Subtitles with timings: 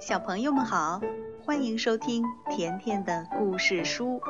[0.00, 1.02] 小朋友们好，
[1.44, 4.22] 欢迎收听甜甜的故事书，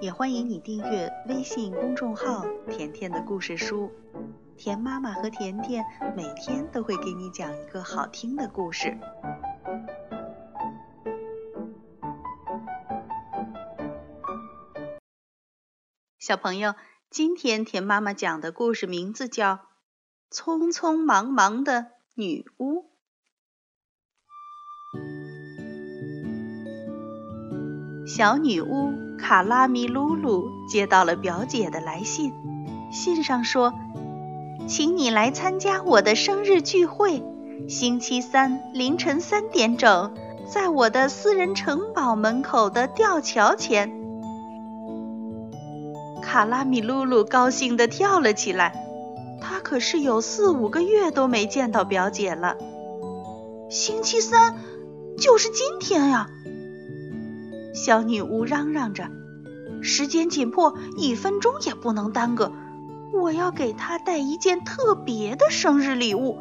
[0.00, 3.90] 也欢迎你订阅微信公众号“甜甜的故事书”。
[4.56, 5.84] 甜妈妈和甜甜
[6.16, 8.96] 每天都会给你讲一个好听的故事。
[16.20, 16.76] 小朋友，
[17.10, 19.54] 今天甜妈妈讲的故事名字叫
[20.30, 22.82] 《匆匆忙忙的女巫》。
[28.16, 32.32] 小女巫卡拉米露露接到了表姐的来信，
[32.90, 33.72] 信上说
[34.66, 37.22] ：“请你来参加我的生日聚会，
[37.68, 40.12] 星期三凌晨三点整，
[40.52, 43.92] 在我的私人城堡门口的吊桥前。”
[46.20, 48.74] 卡拉米露露高兴地跳了起来，
[49.40, 52.56] 她可是有四五个月都没见到表姐了。
[53.68, 54.56] 星期三，
[55.16, 56.28] 就是今天呀！
[57.72, 59.04] 小女巫嚷嚷着
[59.82, 62.52] ：“时间紧迫，一分钟也不能耽搁。
[63.12, 66.38] 我要给她带一件特别的生日礼物。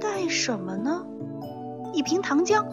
[0.00, 1.04] 带什么呢？
[1.92, 2.64] 一瓶糖浆，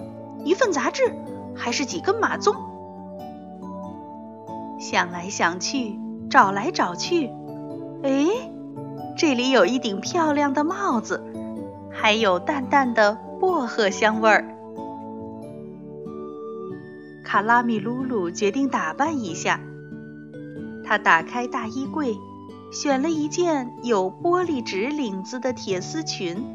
[0.44, 1.13] 一份杂志，
[1.55, 2.55] 还是几根马鬃？”
[4.80, 7.30] 想来想去，找来找去，
[8.03, 8.28] 哎，
[9.16, 11.23] 这里有一顶漂亮的帽子，
[11.91, 14.50] 还有淡淡的薄荷香味儿。
[17.31, 19.61] 卡拉米露露决定打扮一下。
[20.83, 22.17] 她打开大衣柜，
[22.73, 26.45] 选了一件有玻璃纸领子的铁丝裙，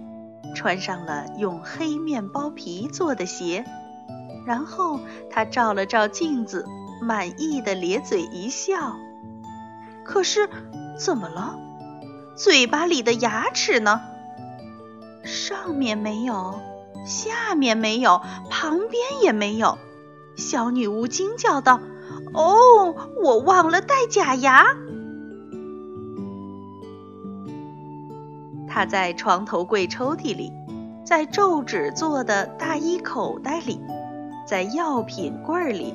[0.55, 3.65] 穿上了用黑面包皮做的鞋，
[4.45, 6.67] 然后他照了照镜子，
[7.01, 8.99] 满意的咧嘴一笑。
[10.05, 10.47] 可是，
[10.99, 11.59] 怎么了？
[12.35, 14.03] 嘴巴里的牙齿呢？
[15.25, 16.61] 上面没有，
[17.07, 19.79] 下面没有，旁边也没有。
[20.37, 21.81] 小女巫惊叫道
[22.35, 24.67] ：“哦，我忘了带假牙！”
[28.69, 30.53] 她在床头柜抽屉里，
[31.05, 33.81] 在皱纸做的大衣口袋里，
[34.47, 35.95] 在药品柜里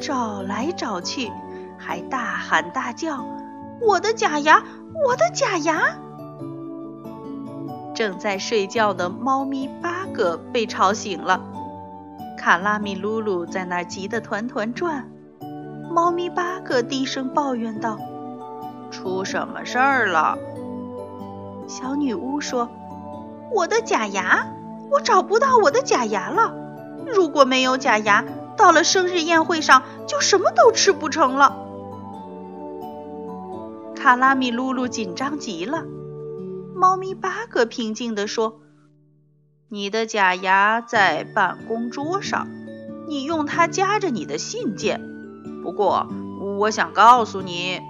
[0.00, 1.30] 找来找去，
[1.78, 3.24] 还大喊大叫
[3.80, 4.64] ：“我的假牙！
[5.06, 5.96] 我的假牙！”
[7.94, 11.40] 正在睡觉的猫咪八哥被吵醒了。
[12.46, 15.10] 卡拉米露露在那儿急得团团转，
[15.90, 17.98] 猫咪八哥低声抱怨道
[18.92, 20.38] ：“出什么事儿了？”
[21.66, 22.68] 小女巫说
[23.52, 24.46] ：“我的假牙，
[24.92, 26.54] 我找不到我的假牙了。
[27.12, 28.24] 如果没有假牙，
[28.56, 31.56] 到了生日宴会上就什么都吃不成了。”
[33.98, 35.82] 卡拉米露露紧张极了，
[36.76, 38.60] 猫咪八哥平静地说。
[39.68, 42.46] 你的假牙在办公桌上，
[43.08, 45.00] 你用它夹着你的信件。
[45.64, 46.06] 不过，
[46.56, 47.80] 我想告诉你，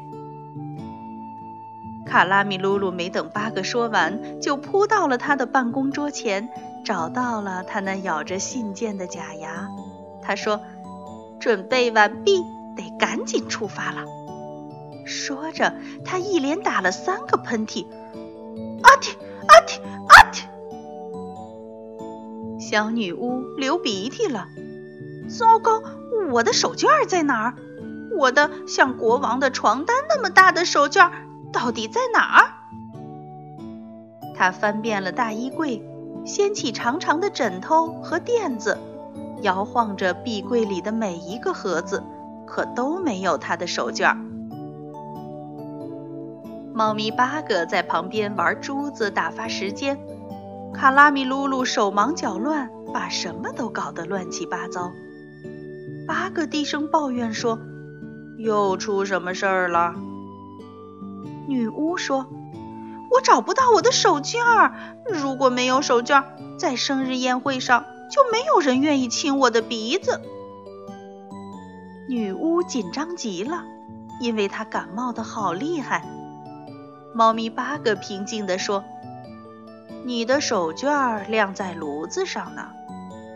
[2.07, 6.49] 卡拉米露露没等八哥说完，就扑到了他的办公桌前，
[6.83, 9.69] 找到了他那咬着信件的假牙。
[10.23, 10.63] 他说
[11.39, 12.43] ：“准备完毕，
[12.75, 14.07] 得赶紧出发了。”
[15.05, 15.75] 说着，
[16.07, 17.87] 他一连打了三个喷嚏。
[18.83, 19.15] 阿嚏！
[19.47, 19.79] 阿嚏！
[22.69, 24.49] 小女巫流鼻涕了，
[25.29, 25.81] 糟糕！
[26.33, 27.55] 我的手绢在哪儿？
[28.19, 31.13] 我的像国王的床单那么大的手绢
[31.53, 32.51] 到底在哪儿？
[34.35, 35.81] 她翻遍了大衣柜，
[36.25, 38.77] 掀起长长的枕头和垫子，
[39.43, 42.03] 摇晃着壁柜里的每一个盒子，
[42.49, 44.17] 可都没有她的手绢。
[46.75, 49.97] 猫咪八哥在旁边玩珠子打发时间。
[50.77, 54.93] 卡拉米露露手忙脚乱，把什么都搞得乱七八糟。
[56.07, 57.59] 八哥低声抱怨说
[58.37, 59.95] ：“又出什么事儿了？”
[61.49, 62.27] 女巫说
[63.11, 64.75] ：“我找不到我的手绢儿。
[65.11, 66.23] 如果没有手绢，
[66.59, 70.21] 在生日宴会上就没有人愿意亲我的鼻子。”
[72.07, 73.65] 女巫紧张极了，
[74.21, 76.05] 因为她感冒的好厉害。
[77.15, 78.85] 猫咪八哥平静地说。
[80.07, 82.69] 你的手绢儿晾在炉子上呢。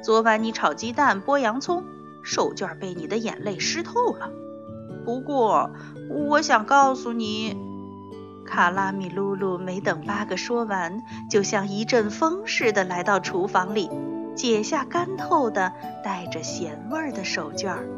[0.04, 1.82] 昨晚你炒鸡蛋、剥洋葱，
[2.22, 4.30] 手绢被你的眼泪湿透了。
[5.04, 5.72] 不过，
[6.08, 7.56] 我想告诉你，
[8.46, 13.90] 卡拉米露露没等八哥说完，就像一阵风似的来到厨房里，
[14.36, 15.72] 解下干透的、
[16.04, 17.88] 带着咸味儿的手绢儿。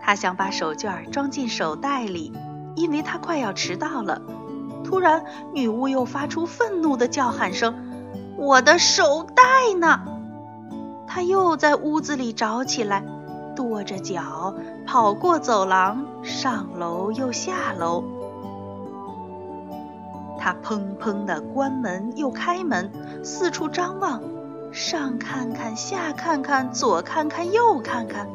[0.00, 2.32] 他想把手绢装进手袋里，
[2.76, 4.22] 因为他快要迟到了。
[4.84, 7.74] 突然，女巫又发出愤怒的叫喊声
[8.38, 9.42] ：“我的手袋
[9.78, 10.00] 呢？
[11.06, 13.04] 她又在屋子里找起来，
[13.56, 14.54] 跺着脚
[14.86, 18.04] 跑过走廊，上楼又下楼。
[20.38, 22.90] 他砰砰地关门又开门，
[23.24, 24.20] 四处张望，
[24.72, 28.28] 上看看，下看看，左看看，右看看。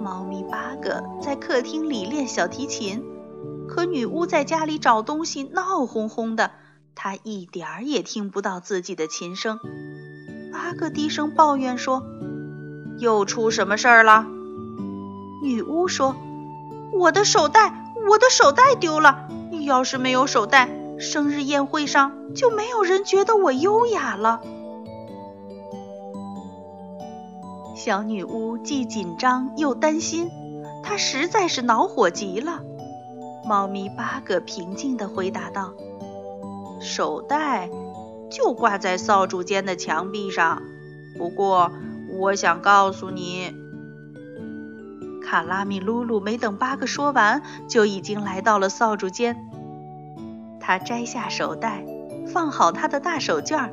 [0.00, 3.04] 猫咪八个在客厅里练小提琴，
[3.78, 6.50] 和女巫在家里找东西闹哄哄的，
[6.96, 9.60] 她一点儿也听不到自己的琴声。
[10.52, 12.02] 八个低声抱怨说
[12.98, 14.26] ：“又出什么事儿了？”
[15.44, 16.16] 女巫说
[16.92, 19.28] ：“我的手袋，我的手袋丢了。
[19.64, 24.40] 要是没有手袋，生日宴会上就没有人觉得我优雅了。”
[27.78, 30.28] 小女巫既紧张又担心，
[30.82, 32.64] 她实在是恼火极了。
[33.48, 35.72] 猫咪八个平静地回答道
[36.80, 37.70] ：“手袋
[38.30, 40.62] 就挂在扫帚间的墙壁上。
[41.16, 41.72] 不过，
[42.20, 43.54] 我想告诉你。”
[45.24, 49.36] 卡拉米噜噜没等八个说完，就已经来到了扫帚间。
[50.60, 51.86] 他摘下手袋，
[52.26, 53.70] 放好他的大手绢儿。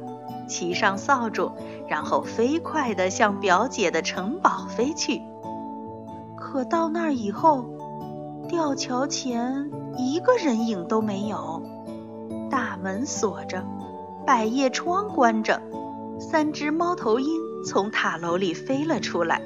[0.47, 1.51] 骑上扫帚，
[1.89, 5.21] 然后飞快地向表姐的城堡飞去。
[6.37, 7.65] 可到那儿以后，
[8.47, 11.63] 吊桥前一个人影都没有，
[12.49, 13.63] 大门锁着，
[14.25, 15.61] 百叶窗关着，
[16.19, 19.41] 三只猫头鹰从塔楼里飞了出来。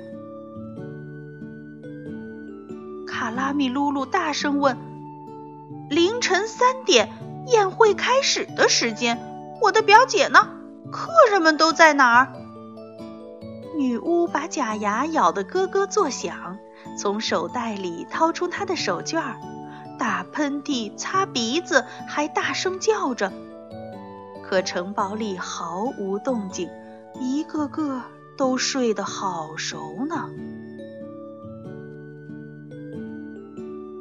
[3.07, 4.78] 卡拉米噜噜大声问
[5.90, 7.10] ：“凌晨三点，
[7.48, 9.18] 宴会开始的时间，
[9.62, 10.50] 我的表姐呢？”
[10.92, 12.34] 客人们都在哪儿？
[13.78, 16.57] 女巫把假牙咬得咯咯作响，
[16.97, 19.35] 从手袋里掏出她的手绢儿，
[19.97, 23.31] 打喷嚏、擦鼻子，还大声叫着。
[24.43, 26.69] 可城堡里毫无动静，
[27.19, 28.01] 一个个
[28.37, 30.29] 都睡得好熟呢。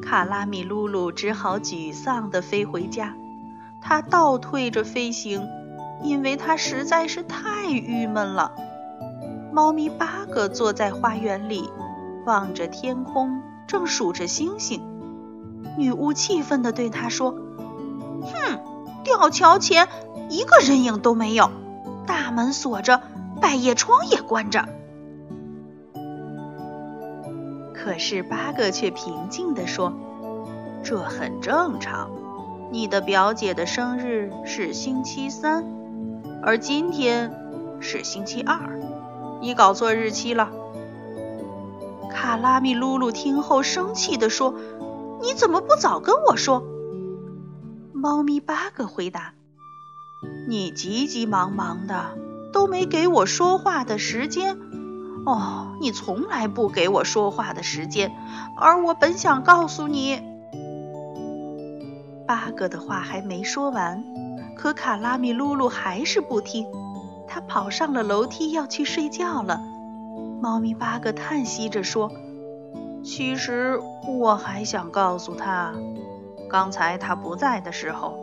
[0.02, 3.14] 卡拉米噜噜只好沮丧地飞回家，
[3.82, 5.46] 他倒退着飞行。
[6.00, 8.52] 因为他实在是太郁闷了。
[9.52, 11.68] 猫咪八个坐在花园里，
[12.28, 14.82] 望着天空，正数着星星。
[15.78, 17.30] 女巫气愤地对他说
[18.20, 18.60] ：“哼，
[19.02, 19.88] 吊桥前
[20.28, 21.50] 一个人影都没有，
[22.06, 23.00] 大门锁着，
[23.40, 24.68] 百叶窗也关着。”
[27.72, 29.94] 可是八哥却平静地说
[30.84, 32.10] ：“这很正常，
[32.70, 35.64] 你的表姐的生日是星期三。”
[36.44, 37.32] 而今天
[37.80, 38.78] 是星期二，
[39.40, 40.50] 你搞错日期了。
[42.20, 44.52] 卡拉米噜噜听后生气地说
[45.22, 46.64] ：“你怎么不早跟我说？”
[47.94, 49.34] 猫咪八个回答
[50.48, 52.18] ：“你急急忙忙的，
[52.52, 54.58] 都没给我说话的时间。
[55.26, 58.10] 哦，你从来不给我说话的时间，
[58.56, 60.20] 而我本想告诉你。”
[62.26, 64.02] 八个的话还没说完。
[64.56, 66.66] 可卡拉米噜噜还是不听，
[67.28, 69.62] 他跑上了楼梯要去睡觉了。
[70.40, 72.12] 猫咪八个叹息着说
[73.02, 75.72] ：“其实我还想告诉他，
[76.48, 78.16] 刚才他不在的时候，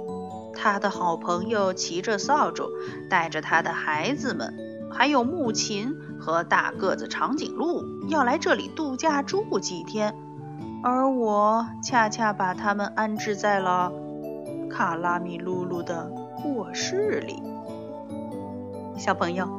[0.53, 2.69] 他的好朋友骑着扫帚，
[3.09, 4.53] 带着他的孩子们，
[4.91, 10.15] 还有木琴和大个子长颈鹿要来这里度假住几天，
[10.83, 13.91] 而我恰恰把他们安置在了
[14.69, 16.11] 卡拉米噜噜的。”
[16.45, 17.41] 卧室里，
[18.97, 19.49] 小朋友，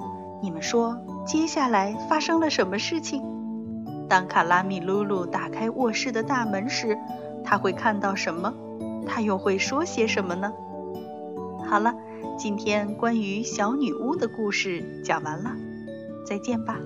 [0.40, 0.96] 你们说
[1.26, 3.20] 接下来发生了什么事情？
[4.08, 6.96] 当卡拉米噜噜打开卧室的大门时，
[7.44, 8.54] 他会看到什么？
[9.04, 10.52] 他又会说些什么呢？
[11.68, 11.92] 好了，
[12.38, 15.50] 今天关于小女巫的故事讲完了，
[16.24, 16.78] 再见吧。